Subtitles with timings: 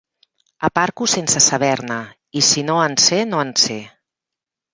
[0.69, 1.99] Aparco sense saber-ne,
[2.41, 3.79] i si no en sé no en sé.